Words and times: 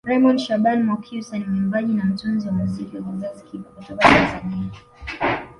Raymond 0.03 0.39
Shaban 0.39 0.83
Mwakyusa 0.83 1.37
ni 1.37 1.45
mwimbaji 1.45 1.93
na 1.93 2.05
mtunzi 2.05 2.47
wa 2.47 2.53
muziki 2.53 2.97
wa 2.97 3.03
kizazi 3.03 3.43
kipya 3.43 3.71
kutoka 3.73 4.01
Tanzania 4.09 4.71